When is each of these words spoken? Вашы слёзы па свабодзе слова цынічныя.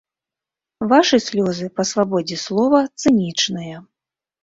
Вашы 0.93 1.19
слёзы 1.27 1.69
па 1.77 1.87
свабодзе 1.91 2.41
слова 2.47 2.83
цынічныя. 3.01 3.89